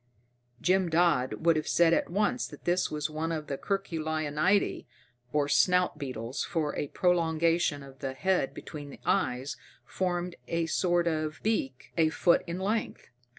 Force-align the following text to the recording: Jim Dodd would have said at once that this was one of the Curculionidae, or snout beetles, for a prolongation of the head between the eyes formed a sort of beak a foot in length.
Jim 0.59 0.89
Dodd 0.89 1.45
would 1.45 1.55
have 1.55 1.67
said 1.67 1.93
at 1.93 2.09
once 2.09 2.47
that 2.47 2.65
this 2.65 2.89
was 2.89 3.07
one 3.07 3.31
of 3.31 3.45
the 3.45 3.55
Curculionidae, 3.55 4.87
or 5.31 5.47
snout 5.47 5.99
beetles, 5.99 6.43
for 6.43 6.75
a 6.75 6.87
prolongation 6.87 7.83
of 7.83 7.99
the 7.99 8.15
head 8.15 8.51
between 8.55 8.89
the 8.89 8.99
eyes 9.05 9.57
formed 9.85 10.37
a 10.47 10.65
sort 10.65 11.05
of 11.05 11.39
beak 11.43 11.93
a 11.97 12.09
foot 12.09 12.41
in 12.47 12.57
length. 12.57 13.11